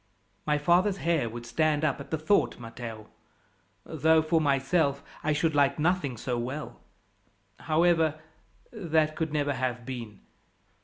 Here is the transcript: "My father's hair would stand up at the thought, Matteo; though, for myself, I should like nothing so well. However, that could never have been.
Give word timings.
"My 0.47 0.57
father's 0.57 0.97
hair 0.97 1.29
would 1.29 1.45
stand 1.45 1.85
up 1.85 1.99
at 1.99 2.09
the 2.09 2.17
thought, 2.17 2.57
Matteo; 2.59 3.05
though, 3.85 4.23
for 4.23 4.41
myself, 4.41 5.03
I 5.23 5.31
should 5.31 5.53
like 5.53 5.77
nothing 5.77 6.17
so 6.17 6.39
well. 6.39 6.79
However, 7.59 8.19
that 8.73 9.15
could 9.15 9.31
never 9.31 9.53
have 9.53 9.85
been. 9.85 10.21